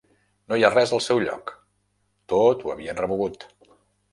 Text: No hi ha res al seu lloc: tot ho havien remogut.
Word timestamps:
No 0.51 0.57
hi 0.59 0.63
ha 0.67 0.71
res 0.75 0.93
al 0.97 1.03
seu 1.07 1.21
lloc: 1.27 1.53
tot 2.35 2.65
ho 2.69 2.73
havien 2.77 3.01
remogut. 3.03 3.47